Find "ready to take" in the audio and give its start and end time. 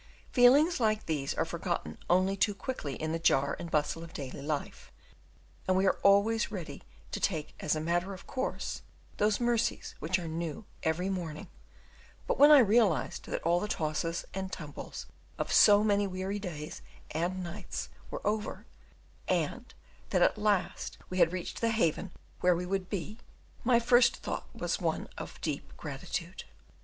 6.51-7.53